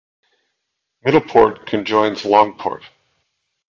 [1.05, 2.81] Middleport conjoins Longport.